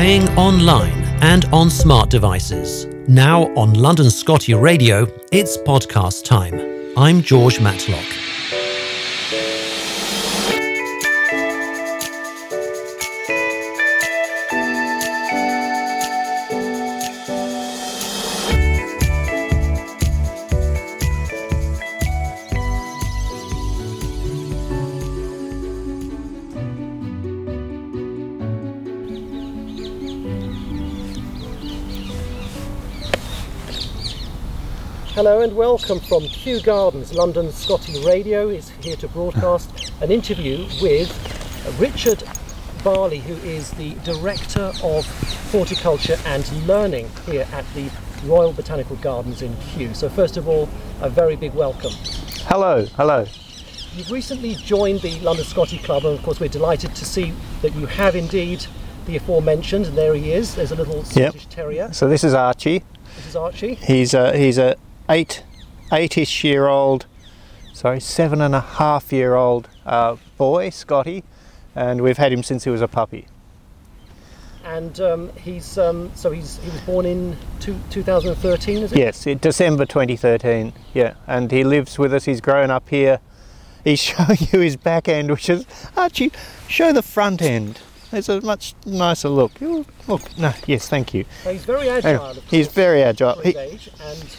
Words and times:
Playing 0.00 0.30
online 0.30 0.98
and 1.20 1.44
on 1.52 1.68
smart 1.68 2.08
devices. 2.08 2.86
Now 3.06 3.54
on 3.54 3.74
London 3.74 4.10
Scotty 4.10 4.54
Radio, 4.54 5.06
it's 5.30 5.58
podcast 5.58 6.24
time. 6.24 6.58
I'm 6.96 7.20
George 7.20 7.60
Matlock. 7.60 8.29
Hello 35.22 35.42
and 35.42 35.54
welcome 35.54 36.00
from 36.00 36.22
Kew 36.22 36.62
Gardens. 36.62 37.12
London 37.12 37.52
Scotty 37.52 38.02
Radio 38.06 38.48
is 38.48 38.70
here 38.80 38.96
to 38.96 39.08
broadcast 39.08 39.92
an 40.00 40.10
interview 40.10 40.66
with 40.80 41.12
Richard 41.78 42.22
Barley, 42.82 43.18
who 43.18 43.34
is 43.46 43.70
the 43.72 43.96
Director 43.96 44.72
of 44.82 45.04
Horticulture 45.52 46.16
and 46.24 46.50
Learning 46.66 47.10
here 47.26 47.46
at 47.52 47.66
the 47.74 47.90
Royal 48.24 48.54
Botanical 48.54 48.96
Gardens 48.96 49.42
in 49.42 49.54
Kew. 49.58 49.92
So, 49.92 50.08
first 50.08 50.38
of 50.38 50.48
all, 50.48 50.70
a 51.02 51.10
very 51.10 51.36
big 51.36 51.52
welcome. 51.52 51.92
Hello, 52.46 52.86
hello. 52.96 53.26
You've 53.94 54.10
recently 54.10 54.54
joined 54.54 55.02
the 55.02 55.20
London 55.20 55.44
Scotty 55.44 55.76
Club, 55.76 56.06
and 56.06 56.18
of 56.18 56.24
course, 56.24 56.40
we're 56.40 56.48
delighted 56.48 56.94
to 56.94 57.04
see 57.04 57.34
that 57.60 57.74
you 57.74 57.84
have 57.84 58.16
indeed 58.16 58.64
the 59.04 59.16
aforementioned. 59.16 59.84
And 59.84 59.98
there 59.98 60.14
he 60.14 60.32
is. 60.32 60.54
There's 60.54 60.72
a 60.72 60.76
little 60.76 61.04
Scottish 61.04 61.44
Terrier. 61.44 61.92
So 61.92 62.08
this 62.08 62.24
is 62.24 62.32
Archie. 62.32 62.84
This 63.16 63.26
is 63.26 63.36
Archie. 63.36 63.74
He's 63.74 64.14
a 64.14 64.34
he's 64.34 64.56
a 64.56 64.76
eight 65.10 65.42
eightish 65.92 66.44
year 66.44 66.68
old, 66.68 67.06
sorry, 67.74 68.00
seven 68.00 68.40
and 68.40 68.54
a 68.54 68.60
half 68.60 69.12
year 69.12 69.34
old 69.34 69.68
uh, 69.84 70.16
boy, 70.38 70.70
Scotty, 70.70 71.24
and 71.74 72.00
we've 72.00 72.16
had 72.18 72.32
him 72.32 72.42
since 72.42 72.64
he 72.64 72.70
was 72.70 72.80
a 72.80 72.88
puppy. 72.88 73.26
And 74.64 75.00
um, 75.00 75.32
he's 75.36 75.78
um, 75.78 76.12
so 76.14 76.30
he's 76.30 76.58
he 76.58 76.70
was 76.70 76.80
born 76.82 77.06
in 77.06 77.36
two, 77.58 77.76
2013, 77.90 78.82
is 78.82 78.92
it? 78.92 78.98
Yes, 78.98 79.26
in 79.26 79.38
December 79.38 79.84
2013. 79.84 80.72
Yeah, 80.94 81.14
and 81.26 81.50
he 81.50 81.64
lives 81.64 81.98
with 81.98 82.14
us. 82.14 82.24
He's 82.24 82.40
grown 82.40 82.70
up 82.70 82.88
here. 82.88 83.18
He's 83.82 83.98
showing 84.10 84.38
you 84.52 84.60
his 84.60 84.76
back 84.76 85.08
end, 85.08 85.30
which 85.30 85.48
is 85.48 85.64
Archie. 85.96 86.30
Show 86.68 86.92
the 86.92 87.02
front 87.02 87.42
end. 87.42 87.80
It's 88.12 88.28
a 88.28 88.40
much 88.42 88.74
nicer 88.86 89.28
look. 89.28 89.52
Look, 89.60 90.36
no, 90.38 90.52
yes, 90.66 90.88
thank 90.88 91.14
you. 91.14 91.24
So 91.44 91.52
he's 91.52 91.64
very 91.64 91.88
agile. 91.88 92.34
He's 92.48 92.68
very 92.68 93.02
agile. 93.02 93.36
for 93.36 93.42
his 93.42 93.54
He- 93.54 93.58
age, 93.60 93.90
and 94.00 94.36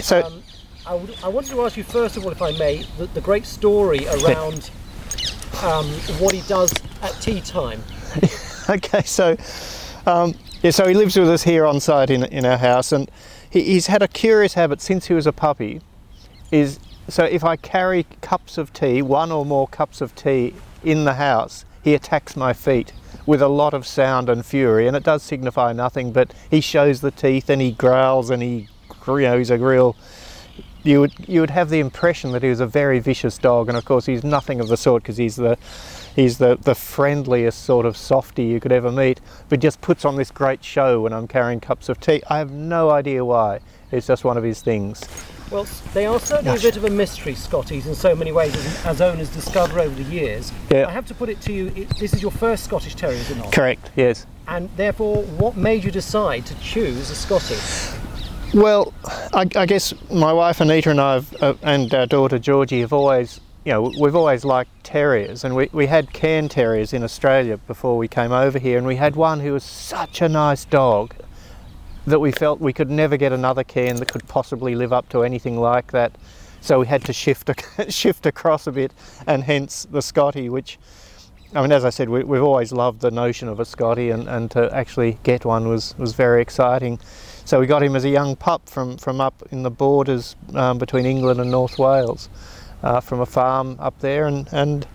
so 0.00 0.22
um, 0.22 0.42
I, 0.86 0.94
would, 0.94 1.14
I 1.22 1.28
wanted 1.28 1.50
to 1.50 1.62
ask 1.62 1.76
you 1.76 1.84
first 1.84 2.16
of 2.16 2.24
all, 2.24 2.32
if 2.32 2.42
I 2.42 2.52
may, 2.52 2.84
the, 2.98 3.06
the 3.06 3.20
great 3.20 3.46
story 3.46 4.06
around 4.22 4.70
um, 5.62 5.86
what 6.20 6.34
he 6.34 6.42
does 6.48 6.72
at 7.02 7.12
tea 7.20 7.40
time. 7.40 7.82
okay, 8.70 9.02
so 9.02 9.36
um, 10.06 10.34
yeah, 10.62 10.70
so 10.70 10.88
he 10.88 10.94
lives 10.94 11.16
with 11.16 11.28
us 11.28 11.42
here 11.42 11.66
on 11.66 11.80
site 11.80 12.10
in, 12.10 12.24
in 12.24 12.44
our 12.44 12.56
house, 12.56 12.92
and 12.92 13.10
he, 13.50 13.62
he's 13.62 13.86
had 13.86 14.02
a 14.02 14.08
curious 14.08 14.54
habit 14.54 14.80
since 14.80 15.06
he 15.06 15.14
was 15.14 15.26
a 15.26 15.32
puppy. 15.32 15.80
Is 16.50 16.78
so 17.08 17.24
if 17.24 17.44
I 17.44 17.56
carry 17.56 18.06
cups 18.20 18.58
of 18.58 18.72
tea, 18.72 19.02
one 19.02 19.32
or 19.32 19.44
more 19.44 19.68
cups 19.68 20.00
of 20.00 20.14
tea 20.14 20.54
in 20.82 21.04
the 21.04 21.14
house, 21.14 21.64
he 21.82 21.94
attacks 21.94 22.36
my 22.36 22.52
feet 22.52 22.92
with 23.26 23.42
a 23.42 23.48
lot 23.48 23.74
of 23.74 23.86
sound 23.86 24.28
and 24.28 24.44
fury, 24.44 24.86
and 24.86 24.96
it 24.96 25.02
does 25.02 25.22
signify 25.22 25.72
nothing. 25.72 26.12
But 26.12 26.32
he 26.50 26.60
shows 26.60 27.00
the 27.00 27.10
teeth 27.10 27.48
and 27.50 27.60
he 27.60 27.72
growls 27.72 28.30
and 28.30 28.42
he, 28.42 28.68
you 29.06 29.20
know, 29.20 29.38
he's 29.38 29.50
a 29.50 29.58
real. 29.58 29.96
You 30.84 31.00
would 31.00 31.12
you 31.28 31.40
would 31.40 31.50
have 31.50 31.70
the 31.70 31.80
impression 31.80 32.32
that 32.32 32.42
he 32.42 32.48
was 32.48 32.60
a 32.60 32.66
very 32.66 33.00
vicious 33.00 33.36
dog, 33.36 33.68
and 33.68 33.76
of 33.76 33.84
course 33.84 34.06
he's 34.06 34.24
nothing 34.24 34.60
of 34.60 34.68
the 34.68 34.76
sort 34.76 35.02
because 35.02 35.16
he's 35.16 35.36
the 35.36 35.58
he's 36.18 36.38
the, 36.38 36.56
the 36.62 36.74
friendliest 36.74 37.64
sort 37.64 37.86
of 37.86 37.96
softy 37.96 38.44
you 38.44 38.60
could 38.60 38.72
ever 38.72 38.90
meet, 38.90 39.20
but 39.48 39.60
just 39.60 39.80
puts 39.80 40.04
on 40.04 40.16
this 40.16 40.30
great 40.30 40.64
show 40.64 41.00
when 41.00 41.12
I'm 41.12 41.28
carrying 41.28 41.60
cups 41.60 41.88
of 41.88 42.00
tea. 42.00 42.22
I 42.28 42.38
have 42.38 42.50
no 42.50 42.90
idea 42.90 43.24
why. 43.24 43.60
It's 43.92 44.06
just 44.06 44.24
one 44.24 44.36
of 44.36 44.42
his 44.42 44.60
things. 44.60 45.02
Well, 45.50 45.66
they 45.94 46.04
are 46.04 46.20
certainly 46.20 46.52
Gosh. 46.52 46.60
a 46.60 46.66
bit 46.66 46.76
of 46.76 46.84
a 46.84 46.90
mystery, 46.90 47.34
Scotties, 47.34 47.86
in 47.86 47.94
so 47.94 48.14
many 48.14 48.32
ways, 48.32 48.54
as, 48.54 48.84
as 48.84 49.00
owners 49.00 49.30
discover 49.30 49.80
over 49.80 49.94
the 49.94 50.10
years. 50.10 50.52
Yeah. 50.70 50.86
I 50.86 50.90
have 50.90 51.06
to 51.06 51.14
put 51.14 51.30
it 51.30 51.40
to 51.42 51.52
you, 51.52 51.72
it, 51.74 51.88
this 51.98 52.12
is 52.12 52.20
your 52.20 52.32
first 52.32 52.64
Scottish 52.64 52.96
Terrier, 52.96 53.16
is 53.16 53.30
it 53.30 53.38
not? 53.38 53.52
Correct, 53.52 53.90
yes. 53.96 54.26
And 54.46 54.68
therefore, 54.76 55.22
what 55.22 55.56
made 55.56 55.84
you 55.84 55.90
decide 55.90 56.44
to 56.46 56.54
choose 56.60 57.08
a 57.08 57.14
Scottie? 57.14 57.54
Well, 58.54 58.94
I, 59.34 59.46
I 59.56 59.66
guess 59.66 59.92
my 60.10 60.32
wife 60.32 60.62
Anita 60.62 60.90
and 60.90 61.00
I 61.00 61.14
have, 61.14 61.42
uh, 61.42 61.54
and 61.62 61.92
our 61.92 62.06
daughter 62.06 62.38
Georgie 62.38 62.80
have 62.80 62.94
always, 62.94 63.40
you 63.66 63.72
know, 63.72 63.92
we've 64.00 64.16
always 64.16 64.42
liked 64.42 64.70
terriers, 64.84 65.44
and 65.44 65.54
we, 65.54 65.68
we 65.72 65.86
had 65.86 66.14
Cairn 66.14 66.48
terriers 66.48 66.94
in 66.94 67.02
Australia 67.04 67.58
before 67.66 67.98
we 67.98 68.08
came 68.08 68.32
over 68.32 68.58
here, 68.58 68.78
and 68.78 68.86
we 68.86 68.96
had 68.96 69.16
one 69.16 69.40
who 69.40 69.52
was 69.52 69.64
such 69.64 70.22
a 70.22 70.30
nice 70.30 70.64
dog 70.64 71.14
that 72.06 72.20
we 72.20 72.32
felt 72.32 72.58
we 72.58 72.72
could 72.72 72.88
never 72.88 73.18
get 73.18 73.32
another 73.32 73.62
Cairn 73.62 73.96
that 73.96 74.10
could 74.10 74.26
possibly 74.28 74.74
live 74.74 74.94
up 74.94 75.10
to 75.10 75.24
anything 75.24 75.60
like 75.60 75.92
that. 75.92 76.16
So 76.62 76.80
we 76.80 76.86
had 76.86 77.04
to 77.04 77.12
shift 77.12 77.50
shift 77.90 78.24
across 78.24 78.66
a 78.66 78.72
bit, 78.72 78.94
and 79.26 79.44
hence 79.44 79.86
the 79.90 80.00
Scotty, 80.00 80.48
which. 80.48 80.78
I 81.54 81.62
mean, 81.62 81.72
as 81.72 81.86
I 81.86 81.88
said, 81.88 82.10
we, 82.10 82.24
we've 82.24 82.42
always 82.42 82.72
loved 82.72 83.00
the 83.00 83.10
notion 83.10 83.48
of 83.48 83.58
a 83.58 83.64
Scotty, 83.64 84.10
and, 84.10 84.28
and 84.28 84.50
to 84.50 84.70
actually 84.74 85.18
get 85.22 85.46
one 85.46 85.66
was, 85.66 85.94
was 85.96 86.12
very 86.12 86.42
exciting. 86.42 87.00
So 87.48 87.58
we 87.58 87.66
got 87.66 87.82
him 87.82 87.96
as 87.96 88.04
a 88.04 88.10
young 88.10 88.36
pup 88.36 88.68
from, 88.68 88.98
from 88.98 89.22
up 89.22 89.42
in 89.50 89.62
the 89.62 89.70
borders 89.70 90.36
um, 90.52 90.76
between 90.76 91.06
England 91.06 91.40
and 91.40 91.50
North 91.50 91.78
Wales, 91.78 92.28
uh, 92.82 93.00
from 93.00 93.20
a 93.22 93.24
farm 93.24 93.76
up 93.78 93.98
there, 94.00 94.26
and, 94.26 94.46
and 94.52 94.86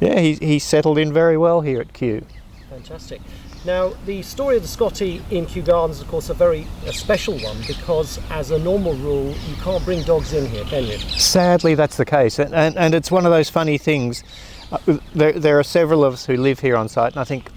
yeah, 0.00 0.18
he, 0.18 0.36
he 0.36 0.58
settled 0.58 0.96
in 0.96 1.12
very 1.12 1.36
well 1.36 1.60
here 1.60 1.82
at 1.82 1.92
Kew. 1.92 2.24
Fantastic. 2.70 3.20
Now, 3.66 3.92
the 4.06 4.22
story 4.22 4.56
of 4.56 4.62
the 4.62 4.68
Scottie 4.68 5.22
in 5.30 5.44
Kew 5.44 5.60
Gardens, 5.60 6.00
of 6.00 6.08
course, 6.08 6.30
a 6.30 6.34
very 6.34 6.66
a 6.86 6.94
special 6.94 7.38
one 7.40 7.58
because, 7.66 8.18
as 8.30 8.52
a 8.52 8.58
normal 8.58 8.94
rule, 8.94 9.34
you 9.46 9.56
can't 9.56 9.84
bring 9.84 10.02
dogs 10.04 10.32
in 10.32 10.46
here, 10.46 10.64
can 10.64 10.84
you? 10.84 10.96
Sadly, 10.96 11.74
that's 11.74 11.98
the 11.98 12.06
case, 12.06 12.38
and, 12.38 12.54
and, 12.54 12.74
and 12.78 12.94
it's 12.94 13.10
one 13.10 13.26
of 13.26 13.32
those 13.32 13.50
funny 13.50 13.76
things. 13.76 14.24
Uh, 14.72 14.96
there, 15.14 15.32
there 15.34 15.58
are 15.58 15.62
several 15.62 16.06
of 16.06 16.14
us 16.14 16.24
who 16.24 16.38
live 16.38 16.58
here 16.58 16.74
on 16.74 16.88
site, 16.88 17.12
and 17.12 17.20
I 17.20 17.24
think 17.24 17.50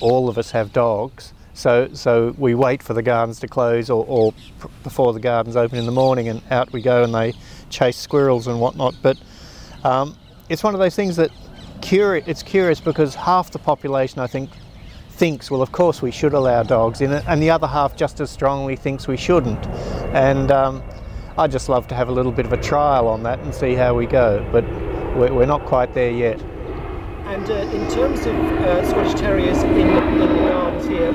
all 0.00 0.30
of 0.30 0.38
us 0.38 0.52
have 0.52 0.72
dogs. 0.72 1.34
So, 1.54 1.90
so 1.92 2.34
we 2.38 2.54
wait 2.54 2.82
for 2.82 2.94
the 2.94 3.02
gardens 3.02 3.38
to 3.40 3.48
close, 3.48 3.90
or, 3.90 4.04
or 4.08 4.32
pr- 4.58 4.68
before 4.82 5.12
the 5.12 5.20
gardens 5.20 5.56
open 5.56 5.78
in 5.78 5.86
the 5.86 5.92
morning, 5.92 6.28
and 6.28 6.42
out 6.50 6.72
we 6.72 6.80
go, 6.80 7.02
and 7.02 7.14
they 7.14 7.34
chase 7.68 7.96
squirrels 7.96 8.46
and 8.46 8.60
whatnot. 8.60 8.94
But 9.02 9.18
um, 9.84 10.16
it's 10.48 10.62
one 10.62 10.74
of 10.74 10.80
those 10.80 10.96
things 10.96 11.16
that 11.16 11.30
curi- 11.80 12.26
it's 12.26 12.42
curious 12.42 12.80
because 12.80 13.14
half 13.14 13.50
the 13.50 13.58
population, 13.58 14.20
I 14.20 14.26
think, 14.26 14.50
thinks, 15.10 15.50
well, 15.50 15.62
of 15.62 15.72
course 15.72 16.00
we 16.00 16.10
should 16.10 16.32
allow 16.32 16.62
dogs 16.62 17.00
in 17.00 17.12
it, 17.12 17.24
and 17.28 17.42
the 17.42 17.50
other 17.50 17.66
half 17.66 17.96
just 17.96 18.20
as 18.20 18.30
strongly 18.30 18.76
thinks 18.76 19.06
we 19.06 19.16
shouldn't. 19.16 19.66
And 20.14 20.50
um, 20.50 20.82
I'd 21.36 21.50
just 21.50 21.68
love 21.68 21.86
to 21.88 21.94
have 21.94 22.08
a 22.08 22.12
little 22.12 22.32
bit 22.32 22.46
of 22.46 22.52
a 22.52 22.60
trial 22.60 23.08
on 23.08 23.22
that 23.24 23.38
and 23.40 23.54
see 23.54 23.74
how 23.74 23.94
we 23.94 24.06
go, 24.06 24.46
but 24.50 24.64
we're, 25.16 25.32
we're 25.32 25.46
not 25.46 25.66
quite 25.66 25.92
there 25.92 26.10
yet. 26.10 26.42
And 27.32 27.50
uh, 27.50 27.54
in 27.54 27.90
terms 27.90 28.26
of 28.26 28.34
uh, 28.34 28.86
Scottish 28.86 29.18
Terriers 29.18 29.62
in 29.62 29.72
the, 29.72 29.80
in 29.80 30.18
the 30.18 30.26
gardens 30.26 30.86
here, 30.86 31.08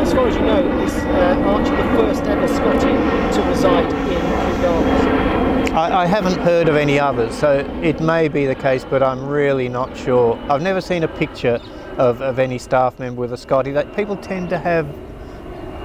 as 0.00 0.10
far 0.10 0.26
as 0.26 0.34
you 0.34 0.40
know, 0.40 0.80
is 0.80 0.94
uh, 0.94 1.42
Archie 1.44 1.68
the 1.68 1.82
first 2.00 2.22
ever 2.22 2.48
Scottie 2.48 3.34
to 3.34 3.42
reside 3.46 3.92
in 3.92 4.08
Kew 4.08 4.62
Gardens? 4.62 5.70
I, 5.72 6.04
I 6.04 6.06
haven't 6.06 6.40
heard 6.40 6.66
of 6.66 6.76
any 6.76 6.98
others, 6.98 7.36
so 7.36 7.58
it 7.82 8.00
may 8.00 8.28
be 8.28 8.46
the 8.46 8.54
case, 8.54 8.86
but 8.86 9.02
I'm 9.02 9.28
really 9.28 9.68
not 9.68 9.94
sure. 9.94 10.38
I've 10.50 10.62
never 10.62 10.80
seen 10.80 11.02
a 11.02 11.08
picture 11.08 11.60
of, 11.98 12.22
of 12.22 12.38
any 12.38 12.56
staff 12.56 12.98
member 12.98 13.20
with 13.20 13.34
a 13.34 13.36
Scotty. 13.36 13.70
That 13.70 13.94
people 13.94 14.16
tend 14.16 14.48
to 14.48 14.58
have 14.58 14.88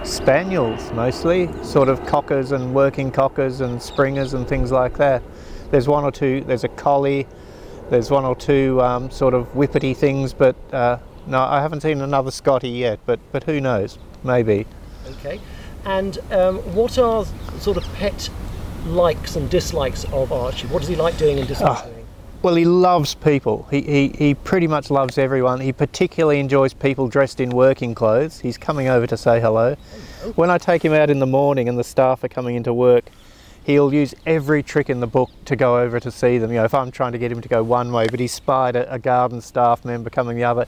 spaniels 0.04 0.94
mostly, 0.94 1.52
sort 1.66 1.90
of 1.90 2.06
cockers 2.06 2.54
and 2.54 2.74
working 2.74 3.12
cockers 3.12 3.60
and 3.60 3.82
springers 3.82 4.34
and 4.34 4.48
things 4.48 4.72
like 4.72 4.96
that. 5.00 5.22
There's 5.70 5.90
one 5.90 6.06
or 6.06 6.14
two. 6.14 6.46
There's 6.48 6.64
a 6.64 6.70
collie. 6.70 7.28
There's 7.90 8.12
one 8.12 8.26
or 8.26 8.36
two 8.36 8.82
um, 8.82 9.10
sort 9.10 9.34
of 9.34 9.46
whippety 9.54 9.96
things, 9.96 10.34
but 10.34 10.56
uh, 10.74 10.98
no, 11.26 11.40
I 11.42 11.62
haven't 11.62 11.82
seen 11.82 12.02
another 12.02 12.32
Scotty 12.32 12.70
yet. 12.70 13.00
But 13.06 13.20
but 13.32 13.44
who 13.44 13.62
knows? 13.62 13.98
Maybe. 14.24 14.66
Okay. 15.08 15.40
And 15.86 16.18
um, 16.32 16.58
what 16.76 16.98
are 16.98 17.26
sort 17.60 17.78
of 17.78 17.84
pet 17.94 18.30
likes 18.86 19.36
and 19.38 19.50
dislikes 19.50 20.04
of 20.12 20.32
Archie? 20.34 20.68
What 20.68 20.80
does 20.80 20.90
he 20.90 20.96
like 20.96 21.18
doing 21.18 21.40
and 21.40 21.48
dislike 21.48 21.78
Ah. 21.78 21.84
doing? 21.86 21.94
Well, 22.44 22.56
he 22.56 22.66
loves 22.66 23.16
people. 23.16 23.68
He, 23.72 23.82
he, 23.82 24.08
he 24.10 24.34
pretty 24.36 24.68
much 24.68 24.92
loves 24.92 25.18
everyone. 25.18 25.60
He 25.60 25.74
particularly 25.74 26.40
enjoys 26.40 26.72
people 26.74 27.08
dressed 27.08 27.40
in 27.40 27.50
working 27.50 27.96
clothes. 27.96 28.40
He's 28.40 28.58
coming 28.60 28.88
over 28.88 29.08
to 29.08 29.18
say 29.18 29.42
hello. 29.42 29.76
When 30.36 30.52
I 30.52 30.58
take 30.60 30.86
him 30.86 30.94
out 30.94 31.10
in 31.10 31.18
the 31.20 31.26
morning 31.26 31.68
and 31.68 31.80
the 31.80 31.84
staff 31.84 32.24
are 32.24 32.28
coming 32.28 32.56
into 32.56 32.74
work, 32.74 33.06
he'll 33.68 33.94
use 33.94 34.16
every 34.26 34.64
trick 34.64 34.90
in 34.90 35.02
the 35.02 35.08
book 35.08 35.30
to 35.44 35.54
go 35.54 35.78
over 35.78 36.00
to 36.00 36.10
see 36.10 36.38
them. 36.38 36.52
You 36.52 36.60
know, 36.60 36.64
if 36.64 36.74
I'm 36.74 36.90
trying 36.90 37.12
to 37.12 37.18
get 37.18 37.30
him 37.34 37.42
to 37.42 37.50
go 37.50 37.62
one 37.62 37.92
way, 37.92 38.08
but 38.10 38.18
he 38.22 38.26
spied 38.28 38.78
a, 38.78 38.92
a 38.92 38.98
garden 38.98 39.42
staff 39.42 39.84
member 39.84 40.10
coming 40.10 40.38
the 40.38 40.46
other, 40.46 40.66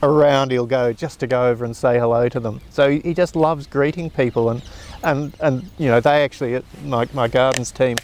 around 0.00 0.52
he'll 0.52 0.64
go 0.64 0.92
just 0.92 1.18
to 1.20 1.26
go 1.26 1.48
over 1.48 1.64
and 1.64 1.76
say 1.76 1.98
hello 1.98 2.28
to 2.28 2.38
them. 2.38 2.60
So 2.70 2.88
he 2.90 3.14
just 3.14 3.34
loves 3.34 3.66
greeting 3.66 4.10
people, 4.10 4.48
and 4.48 4.62
and 5.02 5.34
and 5.40 5.68
you 5.76 5.88
know 5.88 5.98
they 5.98 6.22
actually 6.22 6.62
my 6.84 7.08
my 7.12 7.26
gardens 7.26 7.72
team 7.72 7.96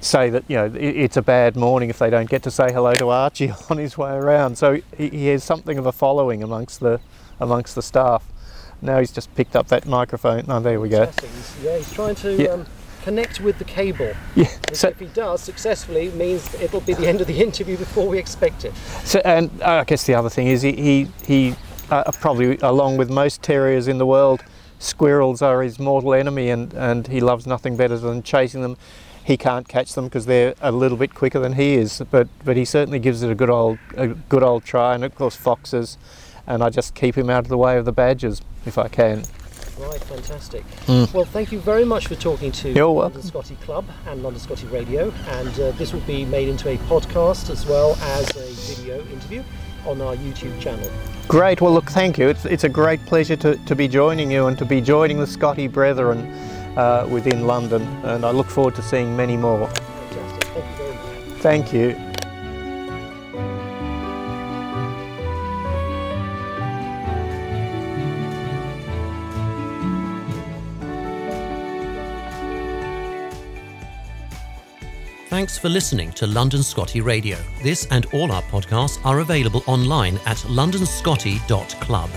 say 0.00 0.30
that 0.30 0.44
you 0.46 0.54
know 0.54 0.72
it's 0.76 1.16
a 1.16 1.22
bad 1.22 1.56
morning 1.56 1.90
if 1.90 1.98
they 1.98 2.10
don't 2.10 2.30
get 2.30 2.44
to 2.44 2.52
say 2.52 2.72
hello 2.72 2.92
to 2.94 3.08
Archie 3.08 3.52
on 3.70 3.78
his 3.78 3.98
way 3.98 4.12
around. 4.12 4.56
So 4.56 4.80
he, 4.96 5.08
he 5.08 5.26
has 5.26 5.42
something 5.42 5.76
of 5.76 5.86
a 5.86 5.92
following 5.92 6.44
amongst 6.44 6.78
the 6.78 7.00
amongst 7.40 7.74
the 7.74 7.82
staff. 7.82 8.24
Now 8.80 9.00
he's 9.00 9.10
just 9.10 9.34
picked 9.34 9.56
up 9.56 9.66
that 9.68 9.86
microphone. 9.86 10.44
Oh, 10.46 10.60
there 10.60 10.78
we 10.78 10.88
go. 10.88 11.10
Yeah, 11.64 11.78
he's 11.78 11.92
trying 11.92 12.14
to 12.14 12.40
Yeah. 12.40 12.50
um, 12.50 12.66
connect 12.98 13.40
with 13.40 13.58
the 13.58 13.64
cable. 13.64 14.12
Yeah. 14.34 14.48
So, 14.72 14.88
if 14.88 14.98
he 14.98 15.06
does 15.06 15.40
successfully, 15.42 16.10
means 16.10 16.54
it'll 16.54 16.80
be 16.80 16.94
the 16.94 17.06
end 17.06 17.20
of 17.20 17.26
the 17.26 17.42
interview 17.46 17.76
before 17.76 18.08
we 18.08 18.18
expect 18.18 18.64
it. 18.64 18.74
so 19.04 19.20
and 19.24 19.50
I 19.62 19.84
guess 19.84 20.04
the 20.04 20.14
other 20.14 20.30
thing 20.30 20.46
is 20.46 20.62
he 20.62 20.72
he, 20.72 21.08
he 21.24 21.54
uh, 21.90 22.10
probably 22.20 22.58
along 22.58 22.96
with 22.96 23.10
most 23.10 23.42
terriers 23.42 23.88
in 23.88 23.98
the 23.98 24.06
world, 24.06 24.44
squirrels 24.78 25.42
are 25.42 25.62
his 25.62 25.78
mortal 25.78 26.14
enemy, 26.14 26.50
and 26.50 26.74
and 26.74 27.06
he 27.08 27.20
loves 27.20 27.46
nothing 27.46 27.76
better 27.76 27.98
than 27.98 28.22
chasing 28.22 28.62
them. 28.62 28.76
He 29.24 29.36
can't 29.36 29.68
catch 29.68 29.92
them 29.92 30.04
because 30.04 30.24
they're 30.24 30.54
a 30.60 30.72
little 30.72 30.96
bit 30.96 31.14
quicker 31.14 31.38
than 31.38 31.54
he 31.54 31.74
is, 31.74 32.02
but 32.10 32.28
but 32.44 32.56
he 32.56 32.64
certainly 32.64 32.98
gives 32.98 33.22
it 33.22 33.30
a 33.30 33.34
good 33.34 33.50
old 33.50 33.78
a 33.96 34.08
good 34.08 34.42
old 34.42 34.64
try, 34.64 34.94
and 34.94 35.04
of 35.04 35.14
course 35.14 35.36
foxes, 35.36 35.98
and 36.46 36.62
I 36.62 36.70
just 36.70 36.94
keep 36.94 37.16
him 37.16 37.30
out 37.30 37.44
of 37.44 37.48
the 37.48 37.58
way 37.58 37.76
of 37.78 37.84
the 37.84 37.92
badgers 37.92 38.40
if 38.66 38.78
I 38.78 38.88
can. 38.88 39.24
Right, 39.78 40.00
fantastic. 40.00 40.64
Well, 40.88 41.24
thank 41.24 41.52
you 41.52 41.60
very 41.60 41.84
much 41.84 42.08
for 42.08 42.16
talking 42.16 42.50
to. 42.52 42.70
You're 42.70 42.88
London. 42.88 43.22
Scotty 43.22 43.54
Club 43.56 43.84
and 44.06 44.22
London 44.22 44.40
Scotty 44.40 44.66
Radio. 44.66 45.12
And 45.28 45.48
uh, 45.60 45.70
this 45.72 45.92
will 45.92 46.00
be 46.00 46.24
made 46.24 46.48
into 46.48 46.68
a 46.68 46.76
podcast 46.88 47.48
as 47.48 47.64
well 47.64 47.94
as 47.96 48.28
a 48.36 48.74
video 48.74 49.00
interview 49.12 49.42
on 49.86 50.00
our 50.00 50.16
YouTube 50.16 50.58
channel. 50.60 50.90
Great. 51.28 51.60
Well, 51.60 51.72
look, 51.72 51.90
thank 51.90 52.18
you. 52.18 52.28
It's, 52.28 52.44
it's 52.44 52.64
a 52.64 52.68
great 52.68 53.04
pleasure 53.06 53.36
to, 53.36 53.56
to 53.56 53.76
be 53.76 53.86
joining 53.86 54.30
you 54.30 54.48
and 54.48 54.58
to 54.58 54.64
be 54.64 54.80
joining 54.80 55.20
the 55.20 55.26
Scotty 55.26 55.68
brethren 55.68 56.26
uh, 56.76 57.06
within 57.08 57.46
London. 57.46 57.82
And 58.04 58.24
I 58.24 58.32
look 58.32 58.48
forward 58.48 58.74
to 58.76 58.82
seeing 58.82 59.16
many 59.16 59.36
more. 59.36 59.68
Fantastic. 59.68 60.44
Thank 60.44 60.70
you 60.70 60.76
very 60.76 60.94
much. 60.94 61.40
Thank 61.40 61.72
you. 61.72 62.07
Thanks 75.38 75.56
for 75.56 75.68
listening 75.68 76.10
to 76.14 76.26
London 76.26 76.64
Scotty 76.64 77.00
Radio. 77.00 77.38
This 77.62 77.86
and 77.92 78.06
all 78.06 78.32
our 78.32 78.42
podcasts 78.42 78.98
are 79.06 79.20
available 79.20 79.62
online 79.68 80.16
at 80.26 80.36
londonscotty.club. 80.38 82.10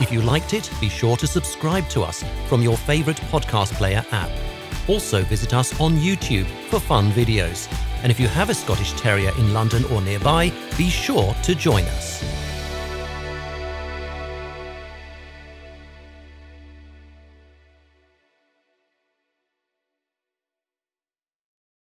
If 0.00 0.12
you 0.12 0.22
liked 0.22 0.54
it, 0.54 0.70
be 0.80 0.88
sure 0.88 1.16
to 1.16 1.26
subscribe 1.26 1.88
to 1.88 2.02
us 2.02 2.22
from 2.46 2.62
your 2.62 2.76
favourite 2.76 3.20
podcast 3.32 3.72
player 3.72 4.06
app. 4.12 4.30
Also, 4.86 5.24
visit 5.24 5.54
us 5.54 5.80
on 5.80 5.96
YouTube 5.96 6.46
for 6.70 6.78
fun 6.78 7.10
videos. 7.10 7.68
And 8.04 8.12
if 8.12 8.20
you 8.20 8.28
have 8.28 8.48
a 8.48 8.54
Scottish 8.54 8.92
Terrier 8.92 9.32
in 9.38 9.52
London 9.52 9.84
or 9.86 10.00
nearby, 10.00 10.52
be 10.76 10.88
sure 10.88 11.34
to 11.42 11.56
join 11.56 11.82
us. 11.82 12.37